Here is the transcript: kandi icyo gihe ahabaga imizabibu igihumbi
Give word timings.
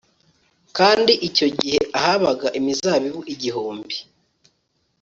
kandi 0.77 1.11
icyo 1.27 1.47
gihe 1.57 1.79
ahabaga 1.99 2.47
imizabibu 2.59 3.21
igihumbi 3.33 3.95